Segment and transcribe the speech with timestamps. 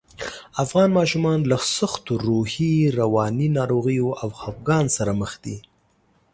[0.63, 5.57] افغان ماشومان له سختو روحي، رواني ناروغیو او خپګان سره مخ دي